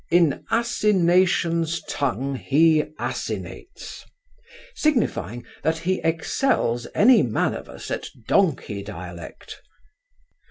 [0.09, 4.01] 'In Asination's tongue he asinates';
[4.73, 9.61] signifying that he excels any man of us at donkey dialect."